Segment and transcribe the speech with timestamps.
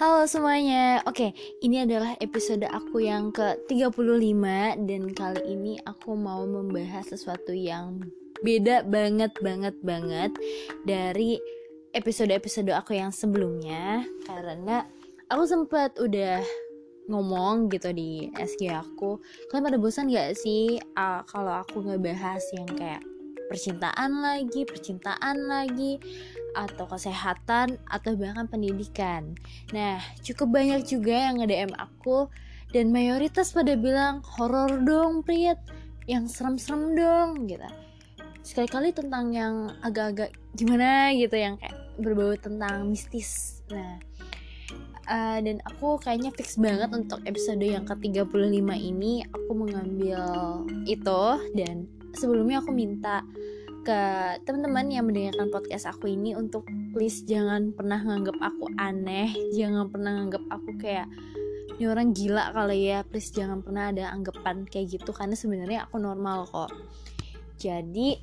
[0.00, 4.40] Halo semuanya, oke ini adalah episode aku yang ke-35
[4.88, 8.00] Dan kali ini aku mau membahas sesuatu yang
[8.40, 10.32] beda banget banget banget
[10.88, 11.36] Dari
[11.92, 14.00] episode-episode aku yang sebelumnya.
[14.24, 14.88] Karena
[15.28, 16.40] aku sempat udah
[17.12, 19.20] ngomong gitu di SG aku
[19.52, 23.04] Kalian pada bosan gak sih uh, kalau aku ngebahas yang kayak
[23.50, 25.98] percintaan lagi, percintaan lagi,
[26.54, 29.34] atau kesehatan, atau bahkan pendidikan.
[29.74, 32.30] Nah, cukup banyak juga yang nge-DM aku
[32.70, 35.58] dan mayoritas pada bilang horor dong, Prit,
[36.06, 37.66] yang serem-serem dong gitu.
[38.42, 43.62] Sekali-kali tentang yang agak-agak gimana gitu yang kayak berbau tentang mistis.
[43.70, 44.00] Nah,
[45.10, 50.22] uh, dan aku kayaknya fix banget untuk episode yang ke-35 ini aku mengambil
[50.86, 51.22] itu
[51.58, 53.26] dan sebelumnya aku minta
[53.80, 54.00] ke
[54.44, 60.20] teman-teman yang mendengarkan podcast aku ini untuk please jangan pernah nganggap aku aneh, jangan pernah
[60.20, 61.08] nganggap aku kayak
[61.80, 65.96] ini orang gila kali ya, please jangan pernah ada anggapan kayak gitu karena sebenarnya aku
[65.96, 66.68] normal kok.
[67.56, 68.20] Jadi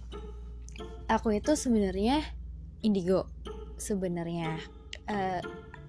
[1.09, 2.21] aku itu sebenarnya
[2.85, 3.25] indigo
[3.81, 4.61] sebenarnya.
[5.09, 5.41] Uh,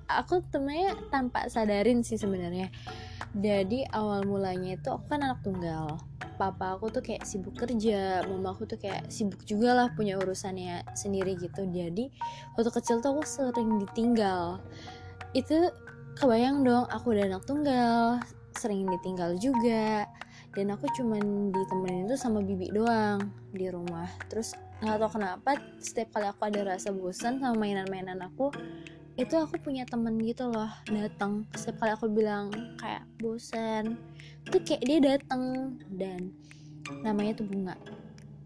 [0.08, 2.72] aku temennya tanpa sadarin sih sebenarnya.
[3.36, 6.00] Jadi awal mulanya itu aku kan anak tunggal
[6.38, 10.86] papa aku tuh kayak sibuk kerja mama aku tuh kayak sibuk juga lah punya urusannya
[10.94, 11.66] sendiri gitu.
[11.66, 12.08] Jadi
[12.54, 14.62] waktu kecil tuh aku sering ditinggal.
[15.34, 15.74] Itu
[16.14, 18.22] kebayang dong aku udah anak tunggal
[18.54, 20.06] sering ditinggal juga.
[20.54, 23.20] Dan aku cuman ditemenin itu sama bibi doang
[23.52, 24.08] di rumah.
[24.30, 28.54] Terus nggak tau kenapa setiap kali aku ada rasa bosan sama mainan-mainan aku
[29.18, 33.98] itu aku punya temen gitu loh datang setiap kali aku bilang kayak bosan
[34.46, 36.30] tuh kayak dia datang dan
[37.02, 37.74] namanya tuh bunga.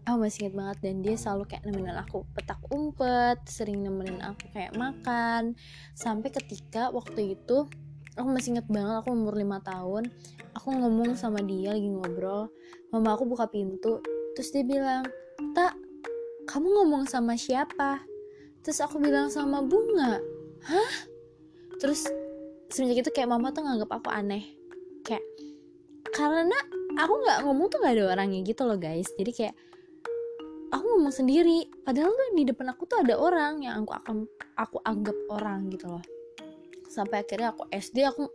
[0.03, 4.49] Aku masih inget banget dan dia selalu kayak nemenin aku petak umpet sering nemenin aku
[4.49, 5.53] kayak makan.
[5.93, 7.69] Sampai ketika waktu itu
[8.17, 10.03] aku masih inget banget aku umur 5 tahun
[10.57, 12.49] aku ngomong sama dia lagi ngobrol.
[12.89, 14.01] Mama aku buka pintu
[14.33, 15.05] terus dia bilang
[15.53, 15.77] tak
[16.49, 18.01] kamu ngomong sama siapa?
[18.65, 20.32] Terus aku bilang sama bunga
[20.67, 20.93] hah?
[21.79, 22.07] Terus
[22.71, 24.55] semenjak itu kayak mama tuh nganggap aku aneh.
[25.03, 25.23] Kayak
[26.13, 26.57] karena
[26.95, 29.09] aku nggak ngomong tuh nggak ada orangnya gitu loh guys.
[29.17, 29.55] Jadi kayak
[30.71, 31.67] aku ngomong sendiri.
[31.83, 34.15] Padahal tuh di depan aku tuh ada orang yang aku akan
[34.57, 36.03] aku anggap orang gitu loh.
[36.89, 38.29] Sampai akhirnya aku SD aku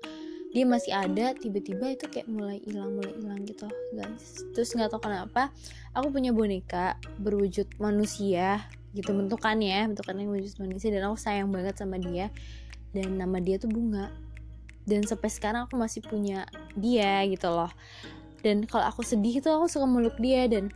[0.49, 4.45] dia masih ada tiba-tiba itu kayak mulai hilang mulai hilang gitu guys.
[4.57, 5.53] Terus nggak tahu kenapa
[5.93, 8.65] aku punya boneka berwujud manusia
[8.99, 12.35] gitu bentukannya bentukannya wujud manusia dan aku sayang banget sama dia
[12.93, 14.11] dan nama dia tuh bunga.
[14.89, 17.69] Dan sampai sekarang aku masih punya dia gitu loh.
[18.41, 20.73] Dan kalau aku sedih itu aku suka meluk dia dan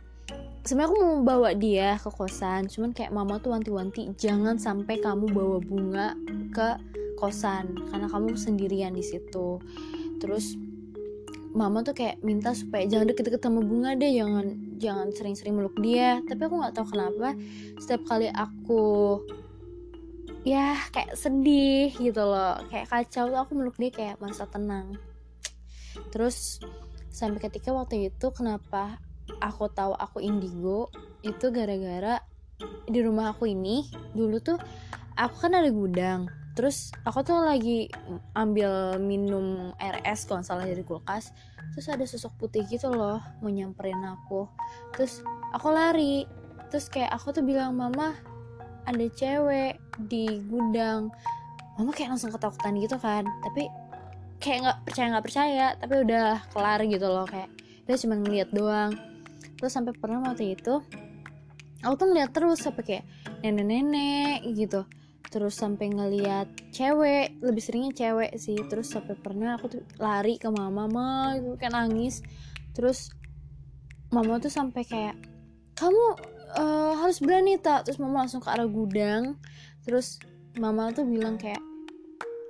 [0.63, 5.27] sebenarnya aku mau bawa dia ke kosan cuman kayak mama tuh wanti-wanti jangan sampai kamu
[5.35, 6.15] bawa bunga
[6.55, 6.79] ke
[7.19, 9.59] kosan karena kamu sendirian di situ.
[10.21, 10.55] Terus
[11.53, 14.45] mama tuh kayak minta supaya jangan deket-deket sama bunga deh jangan
[14.77, 16.21] jangan sering-sering meluk dia.
[16.25, 17.35] Tapi aku nggak tahu kenapa
[17.79, 19.19] setiap kali aku
[20.43, 22.61] ya kayak sedih gitu loh.
[22.67, 24.97] Kayak kacau tuh aku meluk dia kayak masa tenang.
[26.09, 26.59] Terus
[27.13, 28.97] sampai ketika waktu itu kenapa
[29.39, 30.89] aku tahu aku indigo
[31.23, 32.19] itu gara-gara
[32.89, 34.57] di rumah aku ini dulu tuh
[35.15, 37.89] aku kan ada gudang terus aku tuh lagi
[38.37, 41.33] ambil minum RS kalau salah dari kulkas.
[41.73, 44.45] Terus ada sosok putih gitu loh mau nyamperin aku.
[44.93, 46.29] Terus aku lari.
[46.69, 48.13] Terus kayak aku tuh bilang mama
[48.85, 51.09] ada cewek di gudang.
[51.81, 53.25] Mama kayak langsung ketakutan gitu kan.
[53.25, 53.65] Tapi
[54.37, 55.67] kayak nggak percaya nggak percaya.
[55.81, 57.49] Tapi udah kelar gitu loh kayak
[57.89, 58.93] dia cuma ngeliat doang.
[59.57, 60.85] Terus sampai pernah waktu itu
[61.83, 63.05] aku tuh ngeliat terus sampai kayak
[63.43, 64.87] nenek-nenek gitu
[65.29, 68.57] terus sampai ngeliat cewek lebih seringnya cewek sih.
[68.67, 72.25] Terus sampai pernah aku tuh lari ke mama mama itu kayak nangis.
[72.73, 73.13] Terus
[74.13, 75.15] mama tuh sampai kayak
[75.73, 76.05] kamu
[76.57, 77.87] uh, harus berani tak?
[77.89, 79.37] Terus mama langsung ke arah gudang.
[79.85, 80.21] Terus
[80.59, 81.61] mama tuh bilang kayak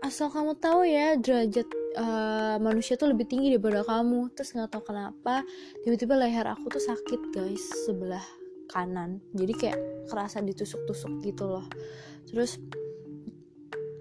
[0.03, 4.33] asal kamu tahu ya derajat uh, manusia tuh lebih tinggi daripada kamu.
[4.35, 5.47] Terus nggak tahu kenapa
[5.87, 8.42] tiba-tiba leher aku tuh sakit guys sebelah
[8.73, 9.79] kanan jadi kayak
[10.09, 11.65] kerasa ditusuk-tusuk gitu loh.
[12.25, 12.57] Terus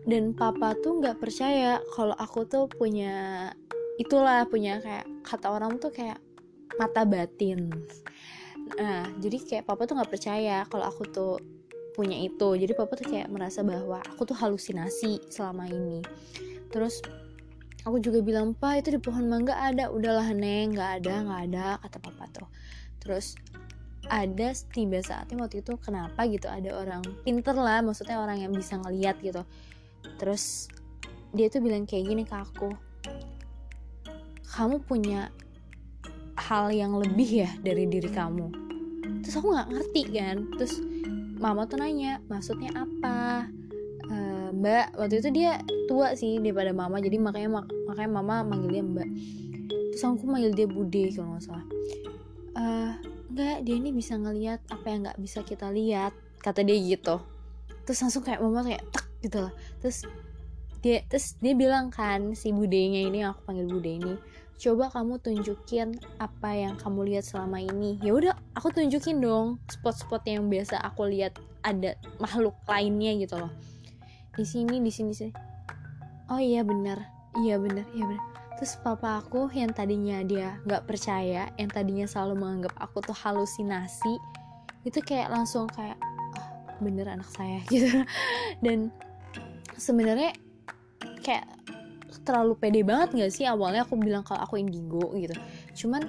[0.02, 3.52] dan papa tuh nggak percaya kalau aku tuh punya
[4.00, 6.19] itulah punya kayak kata orang tuh kayak
[6.80, 7.70] mata batin.
[8.80, 11.36] Nah jadi kayak papa tuh nggak percaya kalau aku tuh
[11.92, 12.56] punya itu.
[12.56, 16.00] Jadi papa tuh kayak merasa bahwa aku tuh halusinasi selama ini.
[16.72, 17.04] Terus
[17.84, 19.92] aku juga bilang pak itu di pohon mangga ada.
[19.92, 22.48] Udahlah neng nggak ada nggak ada kata papa tuh.
[22.98, 23.36] Terus
[24.10, 28.78] ada tiba saatnya waktu itu kenapa gitu ada orang pinter lah maksudnya orang yang bisa
[28.81, 29.46] ngeliat gitu.
[30.19, 30.66] Terus
[31.31, 32.70] dia tuh bilang kayak gini ke aku
[34.52, 35.32] kamu punya
[36.37, 38.52] hal yang lebih ya dari diri kamu.
[39.25, 40.76] Terus aku nggak ngerti kan terus
[41.40, 43.49] mama tuh nanya maksudnya apa?
[44.12, 44.16] E,
[44.52, 48.84] mbak waktu itu dia tua sih daripada mama jadi makanya mak makanya mama manggil dia
[48.84, 49.08] mbak.
[49.94, 51.66] Terus aku manggil dia bude kalau nggak salah.
[52.52, 52.64] E,
[53.32, 56.12] enggak dia ini bisa ngelihat apa yang nggak bisa kita lihat
[56.44, 57.17] kata dia gitu.
[57.88, 60.02] Terus langsung kayak mama kayak tak gitu lah terus
[60.82, 64.14] dia terus dia bilang kan si budenya ini aku panggil bude ini
[64.58, 67.99] coba kamu tunjukin apa yang kamu lihat selama ini.
[68.05, 73.50] Ya udah aku tunjukin dong spot-spot yang biasa aku lihat ada makhluk lainnya gitu loh.
[74.37, 75.32] Di sini di sini sih
[76.32, 77.05] oh iya benar
[77.44, 82.47] iya benar iya benar terus papa aku yang tadinya dia nggak percaya yang tadinya selalu
[82.47, 84.23] menganggap aku tuh halusinasi
[84.87, 85.99] itu kayak langsung kayak
[86.38, 88.06] oh, bener anak saya gitu.
[88.62, 88.94] Dan
[89.75, 90.38] sebenarnya
[91.26, 91.50] kayak
[92.23, 93.50] terlalu pede banget gak sih?
[93.50, 95.35] Awalnya aku bilang kalau aku indigo gitu.
[95.75, 96.06] Cuman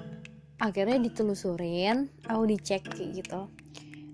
[0.62, 3.50] akhirnya ditelusurin aku dicek gitu.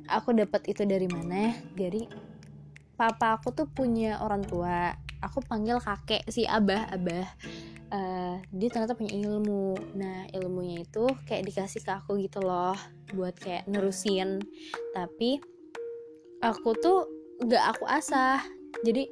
[0.07, 2.07] Aku dapat itu dari mana dari
[2.95, 4.95] papa aku tuh punya orang tua.
[5.19, 7.27] Aku panggil kakek si abah abah
[7.91, 9.77] uh, dia ternyata punya ilmu.
[9.97, 12.77] Nah ilmunya itu kayak dikasih ke aku gitu loh
[13.13, 14.41] buat kayak nerusin.
[14.93, 15.41] Tapi
[16.41, 16.99] aku tuh
[17.45, 18.41] gak aku asah.
[18.85, 19.09] Jadi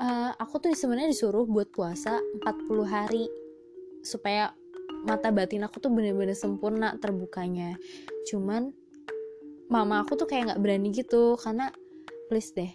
[0.00, 3.24] uh, aku tuh sebenarnya disuruh buat puasa 40 hari
[4.02, 4.54] supaya
[5.02, 7.74] mata batin aku tuh bener-bener sempurna terbukanya.
[8.30, 8.70] Cuman
[9.72, 11.72] mama aku tuh kayak nggak berani gitu karena
[12.28, 12.68] please deh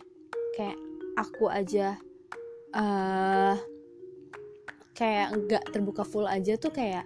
[0.57, 0.73] kayak
[1.13, 1.93] aku aja
[2.73, 3.53] uh,
[4.97, 7.05] kayak nggak terbuka full aja tuh kayak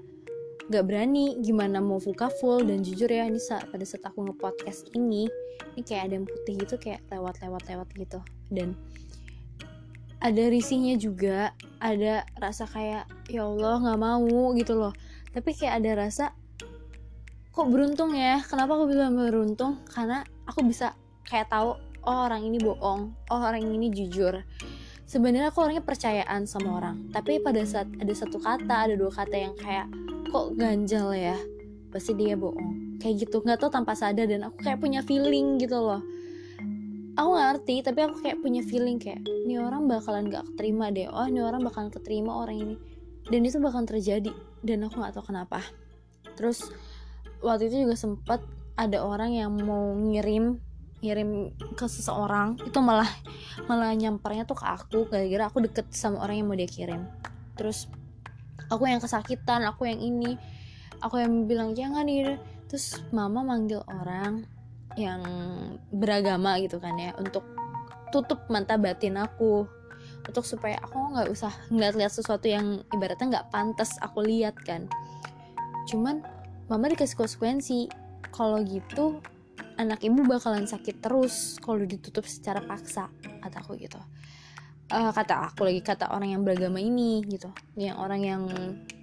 [0.72, 2.64] nggak berani gimana mau buka full.
[2.64, 5.28] Dan jujur ya ini saat pada saat aku ngepodcast ini
[5.76, 8.20] ini kayak ada yang putih gitu kayak lewat-lewat lewat gitu.
[8.48, 8.80] Dan
[10.24, 11.52] ada risihnya juga
[11.84, 14.96] ada rasa kayak ya Allah nggak mau gitu loh.
[15.36, 16.26] Tapi kayak ada rasa
[17.52, 18.40] kok beruntung ya?
[18.48, 19.84] Kenapa aku bilang beruntung?
[19.92, 20.96] Karena aku bisa
[21.28, 21.76] kayak tahu
[22.08, 23.12] oh orang ini bohong.
[23.28, 24.40] Oh orang ini jujur
[25.12, 27.12] sebenarnya aku orangnya percayaan sama orang.
[27.12, 29.92] Tapi pada saat ada satu kata ada dua kata yang kayak
[30.31, 31.36] kok ganjal ya?
[31.92, 32.96] Pasti dia bohong.
[33.04, 33.44] Kayak gitu.
[33.44, 36.00] Nggak tahu tanpa sadar dan aku kayak punya feeling gitu loh.
[37.19, 41.12] Aku ngerti tapi aku kayak punya feeling kayak ini orang bakalan gak keterima deh.
[41.12, 42.75] Oh ini orang bakalan keterima orang ini.
[43.28, 44.31] Dan itu bakalan terjadi.
[44.64, 45.60] Dan aku gak tahu kenapa.
[46.40, 46.72] Terus
[47.44, 48.40] waktu itu juga sempet
[48.80, 50.64] ada orang yang mau ngirim
[51.01, 53.09] ngirim ke seseorang itu malah
[53.65, 57.09] malah nyampernya tuh ke aku gara-gara aku deket sama orang yang mau dia kirim.
[57.57, 57.89] Terus
[58.69, 60.38] aku yang kesakitan aku yang ini
[61.01, 62.38] aku yang bilang jangan nih
[62.69, 64.45] terus mama manggil orang
[64.95, 65.21] yang
[65.89, 67.44] beragama gitu kan ya untuk
[68.13, 69.65] tutup mata batin aku.
[70.21, 74.86] Untuk supaya aku nggak usah ngeliat-liat sesuatu yang ibaratnya nggak pantas aku lihat kan.
[75.89, 76.21] Cuman
[76.69, 77.89] mama dikasih konsekuensi.
[78.30, 79.18] Kalau gitu
[79.81, 83.10] anak ibu bakalan sakit terus kalau ditutup secara paksa
[83.42, 83.98] kata aku gitu.
[84.92, 87.50] Uh, kata aku lagi kata orang yang beragama ini gitu.
[87.74, 88.42] Yang orang yang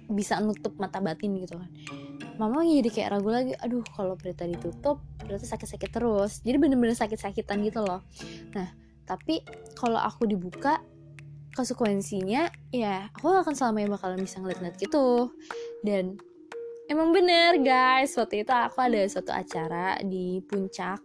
[0.09, 1.69] bisa nutup mata batin gitu kan.
[2.39, 6.39] Mama jadi kayak ragu lagi aduh kalau berita ditutup berarti sakit-sakit terus.
[6.39, 7.99] Jadi bener-bener sakit-sakitan gitu loh.
[8.55, 8.71] Nah
[9.03, 9.43] tapi
[9.75, 10.79] kalau aku dibuka
[11.57, 15.35] konsekuensinya ya aku akan selamanya bakalan bisa ngeliat-ngeliat gitu.
[15.83, 16.15] Dan
[16.89, 18.17] emang bener guys.
[18.17, 20.99] Waktu itu aku ada suatu acara di puncak.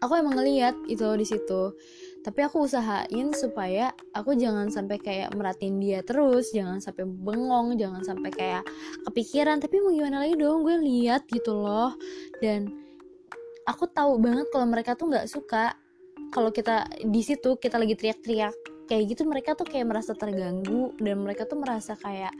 [0.00, 1.76] Aku emang ngeliat itu di situ.
[2.24, 8.00] Tapi aku usahain supaya aku jangan sampai kayak meratin dia terus jangan sampai bengong jangan
[8.00, 8.64] sampai kayak
[9.10, 9.60] kepikiran.
[9.60, 10.64] Tapi mau gimana lagi dong?
[10.64, 11.92] Gue lihat gitu loh.
[12.40, 12.72] Dan
[13.68, 15.76] aku tahu banget kalau mereka tuh nggak suka
[16.30, 18.54] kalau kita di situ kita lagi teriak-teriak
[18.86, 22.34] kayak gitu mereka tuh kayak merasa terganggu dan mereka tuh merasa kayak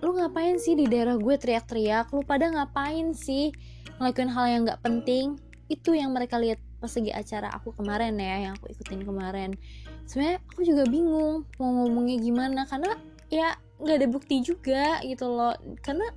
[0.00, 2.12] lu ngapain sih di daerah gue teriak-teriak?
[2.16, 3.52] Lu pada ngapain sih
[4.00, 5.36] ngelakuin hal yang nggak penting?
[5.68, 9.52] Itu yang mereka lihat pas lagi acara aku kemarin ya yang aku ikutin kemarin.
[10.08, 12.96] Sebenarnya aku juga bingung mau ngomongnya gimana karena
[13.28, 15.52] ya nggak ada bukti juga gitu loh.
[15.84, 16.08] Karena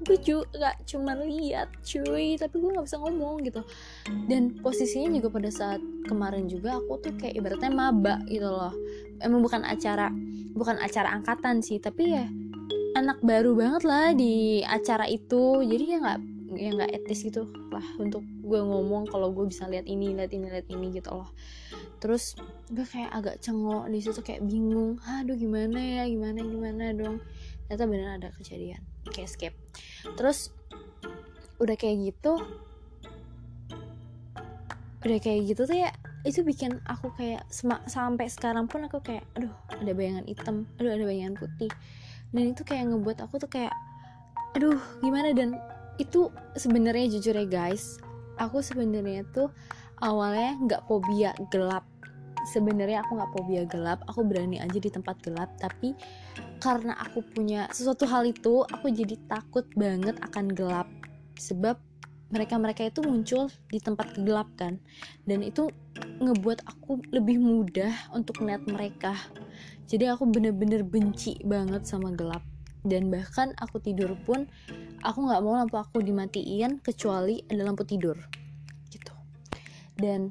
[0.00, 3.60] gue juga gak cuma lihat cuy tapi gue nggak bisa ngomong gitu.
[4.32, 8.72] Dan posisinya juga pada saat kemarin juga aku tuh kayak ibaratnya maba gitu loh.
[9.20, 10.08] Emang bukan acara
[10.56, 12.24] bukan acara angkatan sih tapi ya
[12.96, 15.62] anak baru banget lah di acara itu.
[15.62, 16.18] Jadi ya nggak
[16.50, 20.46] ya nggak etis gitu lah untuk gue ngomong kalau gue bisa lihat ini lihat ini
[20.50, 21.30] lihat ini gitu loh.
[22.02, 22.34] Terus
[22.72, 24.98] gue kayak agak cengok di situ kayak bingung.
[25.06, 26.02] Aduh gimana ya?
[26.10, 27.22] Gimana gimana dong?
[27.68, 28.82] Ternyata benar ada kejadian.
[29.10, 29.54] Kayak skip
[30.18, 30.50] terus
[31.60, 32.40] udah kayak gitu
[35.00, 35.88] udah kayak gitu tuh ya
[36.28, 37.48] itu bikin aku kayak
[37.88, 40.68] sampai sekarang pun aku kayak aduh ada bayangan hitam.
[40.76, 41.72] Aduh ada bayangan putih
[42.30, 43.74] dan itu kayak ngebuat aku tuh kayak
[44.54, 45.34] aduh gimana?
[45.34, 45.58] Dan
[45.98, 48.00] itu sebenarnya jujur ya guys
[48.40, 49.52] aku sebenarnya tuh
[50.00, 51.84] awalnya nggak fobia gelap.
[52.48, 55.92] Sebenarnya aku nggak fobia gelap aku berani aja di tempat gelap tapi
[56.56, 60.88] karena aku punya sesuatu hal itu aku jadi takut banget akan gelap.
[61.36, 61.76] Sebab
[62.30, 64.78] mereka-mereka itu muncul di tempat gelap kan.
[65.26, 65.68] Dan itu
[66.22, 69.12] ngebuat aku lebih mudah untuk melihat mereka
[69.90, 72.46] jadi aku bener-bener benci banget sama gelap.
[72.80, 74.46] Dan bahkan aku tidur pun
[75.02, 78.14] aku nggak mau lampu aku dimatiin kecuali ada lampu tidur.
[78.86, 79.12] Gitu.
[79.98, 80.30] Dan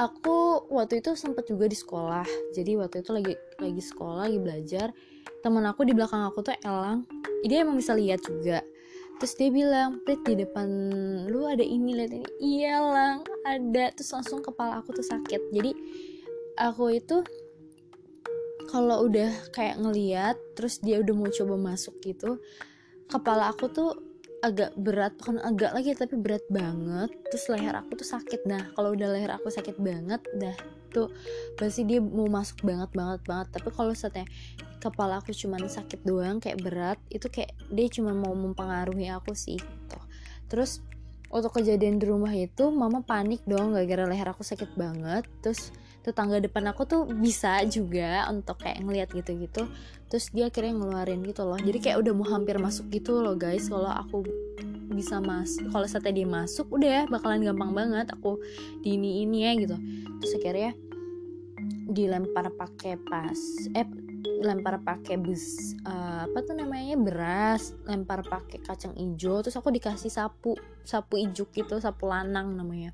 [0.00, 2.24] aku waktu itu sempat juga di sekolah.
[2.56, 4.88] Jadi waktu itu lagi lagi sekolah lagi belajar
[5.44, 7.04] teman aku di belakang aku tuh elang.
[7.44, 8.64] Dia emang bisa lihat juga.
[9.20, 10.68] Terus dia bilang Prit di depan
[11.28, 12.26] lu ada ini lihat ini.
[12.40, 13.92] Iya lang ada.
[13.92, 15.52] Terus langsung kepala aku tuh sakit.
[15.52, 15.70] Jadi
[16.56, 17.20] aku itu
[18.68, 22.42] kalau udah kayak ngeliat terus dia udah mau coba masuk gitu
[23.06, 23.90] kepala aku tuh
[24.44, 27.10] agak berat bukan agak lagi tapi berat banget.
[27.32, 28.44] Terus leher aku tuh sakit.
[28.44, 30.56] Nah kalau udah leher aku sakit banget dah
[30.92, 31.10] tuh
[31.58, 33.48] pasti dia mau masuk banget banget banget.
[33.56, 34.26] Tapi kalau saatnya
[34.78, 39.58] kepala aku cuman sakit doang kayak berat itu kayak dia cuma mau mempengaruhi aku sih
[39.58, 39.98] gitu.
[40.46, 40.78] terus
[41.26, 45.26] waktu kejadian di rumah itu mama panik dong gara-gara leher aku sakit banget.
[45.42, 45.74] Terus
[46.06, 49.66] tetangga depan aku tuh bisa juga untuk kayak ngeliat gitu-gitu.
[50.06, 51.58] Terus dia akhirnya ngeluarin gitu loh.
[51.58, 53.66] Jadi kayak udah mau hampir masuk gitu loh guys.
[53.66, 54.22] Kalau aku
[54.86, 58.38] bisa mas kalau saatnya dia masuk udah ya bakalan gampang banget aku
[58.86, 59.76] di ini ini ya gitu.
[60.22, 60.72] Terus akhirnya
[61.90, 63.38] dilempar pakai pas
[63.74, 63.86] eh
[64.42, 70.10] lempar pakai bus uh, apa tuh namanya beras lempar pakai kacang hijau terus aku dikasih
[70.10, 72.92] sapu sapu ijuk gitu sapu lanang namanya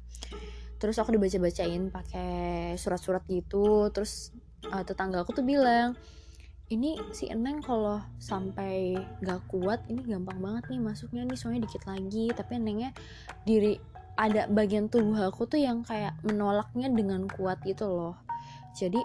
[0.83, 3.87] terus aku dibaca-bacain pakai surat-surat gitu.
[3.95, 4.35] Terus
[4.67, 5.95] uh, tetangga aku tuh bilang
[6.75, 11.87] ini si Eneng kalau sampai gak kuat ini gampang banget nih masuknya nih soalnya dikit
[11.87, 12.35] lagi.
[12.35, 12.91] Tapi Enengnya
[13.47, 13.79] diri
[14.19, 18.19] ada bagian tubuh aku tuh yang kayak menolaknya dengan kuat gitu loh.
[18.75, 18.99] Jadi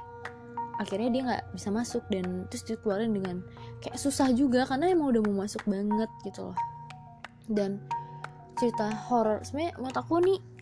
[0.81, 3.46] akhirnya dia nggak bisa masuk dan terus dikeluarin dengan
[3.86, 6.57] kayak susah juga karena emang udah mau masuk banget gitu loh.
[7.46, 7.77] Dan
[8.57, 10.56] cerita horor sebenarnya menurut aku nih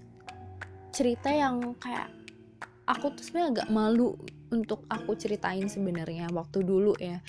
[0.95, 2.07] cerita yang kayak
[2.87, 4.15] aku tuh sebenarnya agak malu
[4.55, 7.19] untuk aku ceritain sebenarnya waktu dulu ya.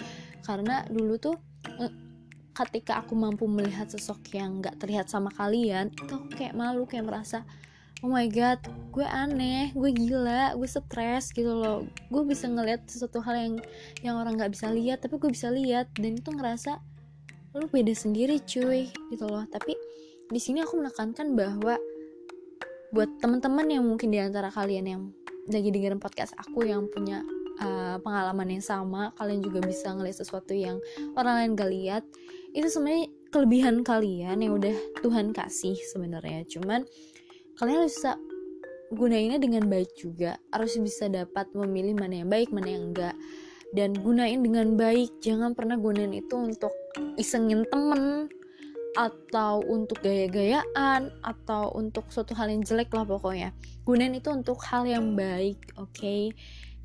[0.46, 1.34] Karena dulu tuh
[1.82, 1.90] eh,
[2.54, 7.44] ketika aku mampu melihat sosok yang nggak terlihat sama kalian itu kayak malu kayak merasa
[8.00, 8.56] oh my god
[8.94, 11.82] gue aneh gue gila gue stres gitu loh.
[12.06, 13.54] Gue bisa ngeliat sesuatu hal yang
[14.06, 15.90] yang orang nggak bisa lihat tapi gue bisa lihat.
[15.98, 16.78] Dan itu ngerasa
[17.56, 19.42] lu beda sendiri cuy gitu loh.
[19.50, 19.74] Tapi
[20.30, 21.74] di sini aku menekankan bahwa
[22.96, 25.02] buat teman-teman yang mungkin di antara kalian yang
[25.52, 27.20] lagi dengerin podcast aku yang punya
[27.60, 30.80] uh, pengalaman yang sama kalian juga bisa ngeliat sesuatu yang
[31.14, 32.02] orang lain gak lihat
[32.56, 34.72] itu sebenarnya kelebihan kalian yang udah
[35.04, 36.48] Tuhan kasih sebenarnya.
[36.48, 36.88] Cuman
[37.60, 38.16] kalian harus bisa
[38.96, 40.40] gunainnya dengan baik juga.
[40.48, 43.12] Harus bisa dapat memilih mana yang baik mana yang enggak
[43.76, 45.12] dan gunain dengan baik.
[45.20, 46.72] Jangan pernah gunain itu untuk
[47.20, 48.32] isengin temen
[48.96, 53.52] atau untuk gaya-gayaan atau untuk suatu hal yang jelek lah pokoknya.
[53.84, 55.92] Gunain itu untuk hal yang baik oke?
[55.92, 56.32] Okay?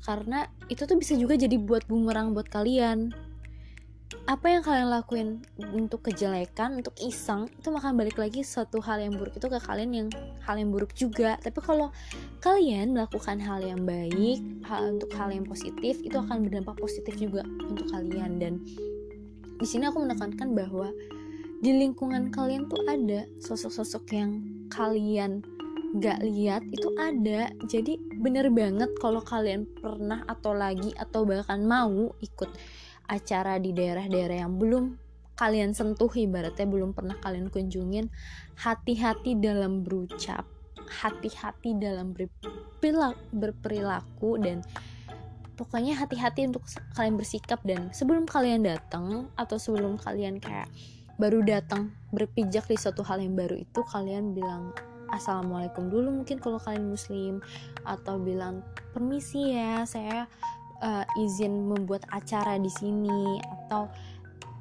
[0.02, 3.14] karena itu tuh bisa juga jadi buat bumerang buat kalian.
[4.28, 5.28] Apa yang kalian lakuin
[5.72, 9.90] untuk kejelekan untuk iseng itu akan balik lagi suatu hal yang buruk itu ke kalian
[9.90, 10.08] yang
[10.44, 11.40] hal yang buruk juga.
[11.40, 11.88] Tapi kalau
[12.44, 14.38] kalian melakukan hal yang baik
[14.68, 18.36] hal untuk hal yang positif itu akan berdampak positif juga untuk kalian.
[18.36, 18.60] Dan
[19.58, 20.92] di sini aku menekankan bahwa
[21.62, 25.46] di lingkungan kalian tuh ada sosok-sosok yang kalian
[26.02, 27.54] gak lihat itu ada.
[27.70, 32.50] Jadi bener banget kalau kalian pernah atau lagi atau bahkan mau ikut
[33.06, 34.98] acara di daerah-daerah yang belum
[35.38, 38.10] kalian sentuh ibaratnya belum pernah kalian kunjungin
[38.58, 40.44] hati-hati dalam berucap
[40.92, 42.12] hati-hati dalam
[43.32, 44.60] berperilaku dan
[45.56, 46.66] pokoknya hati-hati untuk
[46.98, 47.62] kalian bersikap.
[47.62, 50.68] Dan sebelum kalian datang atau sebelum kalian kayak
[51.20, 54.72] baru datang berpijak di suatu hal yang baru itu kalian bilang
[55.12, 57.44] assalamualaikum dulu mungkin kalau kalian muslim
[57.84, 58.64] atau bilang
[58.96, 60.24] permisi ya saya
[60.80, 63.92] uh, izin membuat acara di sini atau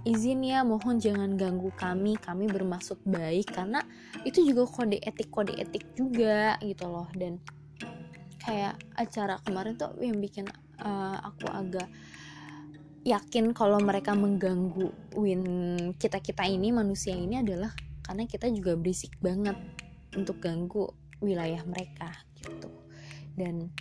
[0.01, 3.85] izin ya mohon jangan ganggu kami kami bermaksud baik karena
[4.25, 7.05] itu juga kode etik kode etik juga gitu loh.
[7.13, 7.37] Dan
[8.41, 10.49] kayak acara kemarin tuh yang bikin
[10.81, 11.85] uh, aku agak
[13.01, 15.43] yakin kalau mereka mengganggu win
[15.97, 17.73] kita kita ini manusia ini adalah
[18.05, 19.57] karena kita juga berisik banget
[20.13, 20.89] untuk ganggu
[21.21, 22.69] wilayah mereka gitu.
[23.33, 23.71] Dan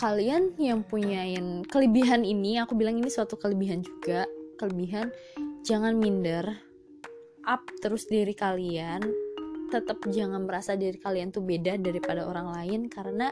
[0.00, 4.24] kalian yang punyain kelebihan ini aku bilang ini suatu kelebihan juga
[4.56, 5.12] kelebihan
[5.60, 6.56] jangan minder
[7.44, 9.04] up terus diri kalian
[9.68, 13.28] tetap jangan merasa diri kalian tuh beda daripada orang lain karena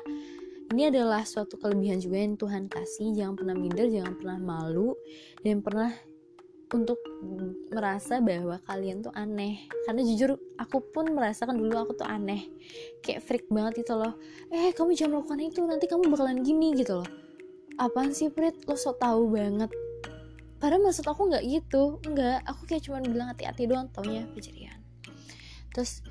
[0.72, 3.16] ini adalah suatu kelebihan juga yang Tuhan kasih.
[3.16, 4.94] Jangan pernah minder jangan pernah malu
[5.40, 5.92] dan pernah
[6.68, 7.00] untuk
[7.72, 9.64] merasa bahwa kalian tuh aneh.
[9.88, 12.52] Karena jujur aku pun merasakan dulu aku tuh aneh.
[13.00, 14.20] Kayak freak banget itu loh.
[14.52, 17.08] Eh kamu jangan melakukan itu nanti kamu bakalan gini gitu loh.
[17.80, 18.68] Apaan sih Prit?
[18.68, 19.72] Lo so tau banget.
[20.58, 22.02] Padahal maksud aku nggak gitu.
[22.04, 22.44] Nggak.
[22.44, 24.78] Aku kayak cuma bilang hati-hati doang taunya kejadian
[25.78, 26.02] terus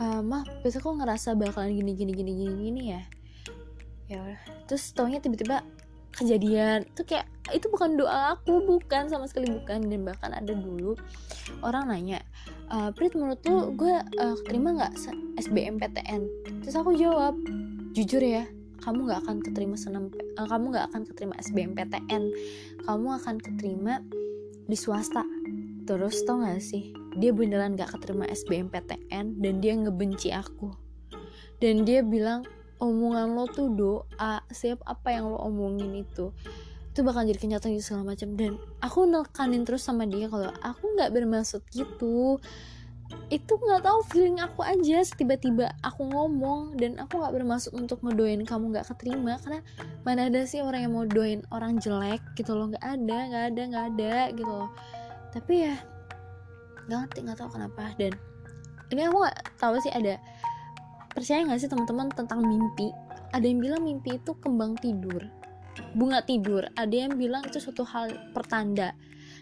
[0.00, 3.02] uh, mah besok aku ngerasa bakalan gini gini gini gini gini ya
[4.10, 4.34] ya
[4.66, 5.62] terus taunya tiba-tiba
[6.10, 6.82] kejadian.
[6.90, 9.86] Itu kayak itu bukan doa aku bukan sama sekali bukan.
[9.86, 10.98] Dan bahkan ada dulu
[11.62, 12.18] orang nanya
[12.70, 14.94] e, Prit menurut lu gue uh, terima nggak
[15.42, 16.22] SBMPTN
[16.62, 17.34] terus aku jawab
[17.90, 18.46] jujur ya
[18.80, 22.22] kamu nggak akan keterima senam uh, kamu nggak akan keterima SBMPTN
[22.86, 24.00] kamu akan keterima
[24.70, 25.26] di swasta.
[25.90, 30.70] Terus tau gak sih dia beneran gak keterima SBMPTN dan dia ngebenci aku.
[31.58, 32.46] Dan dia bilang
[32.80, 36.32] omongan lo tuh doa siap apa yang lo omongin itu
[36.90, 38.34] itu bakal jadi kenyataan gitu segala macam.
[38.34, 42.42] Dan aku nekanin terus sama dia kalau aku nggak bermaksud gitu.
[43.30, 48.42] Itu nggak tahu feeling aku aja tiba-tiba aku ngomong dan aku nggak bermaksud untuk ngedoain
[48.42, 49.38] kamu nggak keterima.
[49.38, 49.62] Karena
[50.02, 52.74] mana ada sih orang yang mau doain orang jelek gitu loh.
[52.74, 54.70] Nggak ada nggak ada nggak ada gitu loh.
[55.30, 55.74] Tapi ya
[56.90, 57.82] nggak ngerti nggak tahu kenapa.
[57.94, 58.12] Dan
[58.90, 60.18] ini aku nggak tahu sih ada
[61.20, 62.88] percaya nggak sih teman-teman tentang mimpi?
[63.36, 65.28] Ada yang bilang mimpi itu kembang tidur
[65.94, 66.66] bunga tidur.
[66.74, 68.94] Ada yang bilang itu suatu hal pertanda.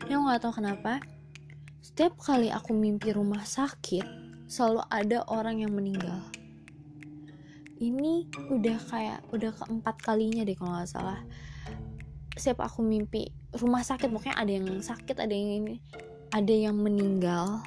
[0.06, 1.02] Yang nggak tahu kenapa.
[1.82, 4.04] Setiap kali aku mimpi rumah sakit
[4.48, 6.20] selalu ada orang yang meninggal.
[7.78, 11.20] Ini udah kayak udah keempat kalinya deh kalau nggak salah.
[12.34, 15.76] Setiap aku mimpi rumah sakit pokoknya ada yang sakit ada yang ini
[16.28, 17.64] ada yang meninggal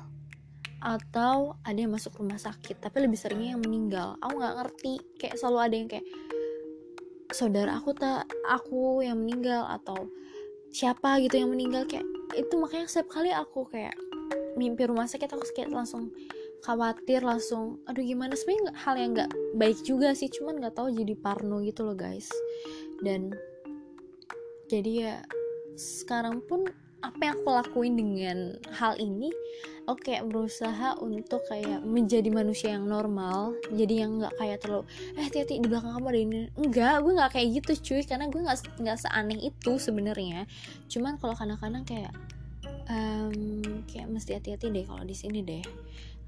[0.81, 4.17] atau ada yang masuk rumah sakit tapi lebih seringnya yang meninggal.
[4.19, 4.93] Aku nggak ngerti.
[5.21, 6.07] Kayak selalu ada yang kayak
[7.31, 10.09] saudara aku tak aku yang meninggal atau
[10.73, 11.85] siapa gitu yang meninggal?
[11.85, 13.93] Kayak itu makanya setiap kali aku kayak
[14.57, 16.09] mimpi rumah sakit aku kayak langsung
[16.65, 18.33] khawatir langsung aduh gimana?
[18.33, 22.27] Sebenarnya hal yang nggak baik juga sih cuman nggak tahu jadi parno gitu loh guys.
[23.05, 23.31] Dan
[24.65, 25.15] jadi ya
[25.77, 26.65] sekarang pun
[27.01, 28.37] apa yang aku lakuin dengan
[28.77, 29.33] hal ini
[29.89, 34.85] aku kayak berusaha untuk kayak menjadi manusia yang normal jadi yang nggak kayak terlalu
[35.17, 36.39] eh hati-hati di belakang kamu ada ini.
[36.55, 40.45] Enggak gue nggak kayak gitu cuy karena gue nggak nggak seaneh itu sebenarnya.
[40.87, 42.13] Cuman kalau kadang-kadang kayak
[42.87, 45.65] um, kayak mesti hati-hati deh kalau di sini deh.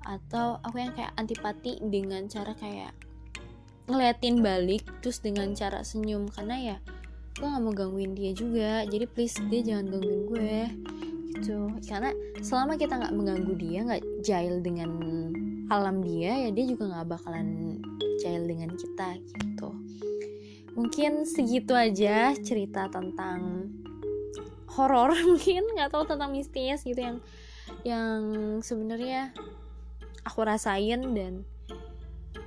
[0.04, 2.92] Atau aku yang kayak antipati dengan cara kayak
[3.88, 6.78] ngeliatin balik terus dengan cara senyum karena ya
[7.34, 8.86] gue gak mau gangguin dia juga.
[8.86, 10.58] Jadi please dia jangan gangguin gue.
[11.34, 11.60] Gitu.
[11.90, 12.14] Karena
[12.46, 14.90] selama kita nggak mengganggu dia nggak jail dengan
[15.72, 17.80] alam dia ya dia juga nggak bakalan
[18.22, 19.70] jail dengan kita gitu.
[20.78, 23.70] Mungkin segitu aja cerita tentang
[24.78, 25.66] horor mungkin.
[25.74, 27.18] Nggak tahu tentang mistis gitu yang
[27.82, 28.22] yang
[28.62, 29.34] sebenarnya
[30.24, 31.44] aku rasain dan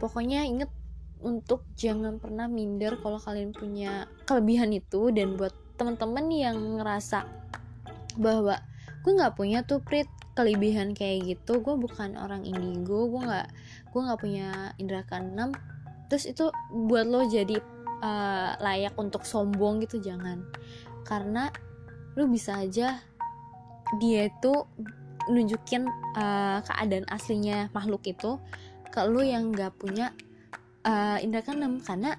[0.01, 0.71] pokoknya inget
[1.23, 5.09] untuk jangan pernah minder kalau kalian punya kelebihan itu.
[5.15, 7.25] Dan buat teman-teman yang ngerasa
[8.17, 8.61] bahwa
[9.05, 11.61] gue nggak punya tuh prit kelebihan kayak gitu.
[11.65, 13.49] Gue bukan orang indigo gue nggak
[13.93, 15.53] gue nggak punya indera keenam.
[16.13, 17.59] Terus itu buat lo jadi
[18.05, 20.45] uh, layak untuk sombong gitu jangan.
[21.07, 21.49] Karena
[22.17, 23.01] lo bisa aja
[24.03, 24.67] dia itu
[25.31, 25.87] nunjukin
[26.19, 28.39] uh, keadaan aslinya makhluk itu
[28.91, 30.15] ke lo yang nggak punya
[30.87, 32.15] uh, indra keenam karena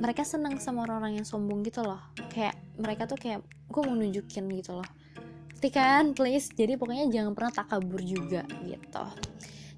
[0.00, 2.00] mereka senang sama orang-orang yang sombong gitu loh.
[2.32, 4.88] Kayak mereka tuh kayak gue mau nunjukin gitu loh.
[5.64, 6.12] Ngerti kan?
[6.12, 6.52] Please.
[6.52, 9.04] Jadi pokoknya jangan pernah takabur juga gitu.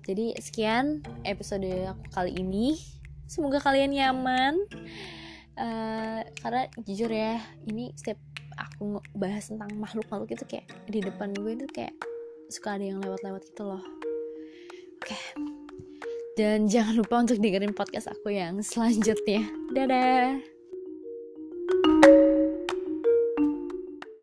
[0.06, 2.78] Jadi sekian episode aku kali ini.
[3.26, 4.54] Semoga kalian nyaman.
[5.56, 8.20] Uh, karena jujur ya ini setiap
[8.58, 11.96] aku bahas tentang makhluk-makhluk itu kayak di depan gue itu kayak
[12.52, 13.82] suka ada yang lewat-lewat gitu loh.
[14.98, 15.14] Oke.
[15.14, 15.55] okay.
[16.36, 19.48] Dan jangan lupa untuk dengerin podcast aku yang selanjutnya.
[19.72, 20.55] Dadah!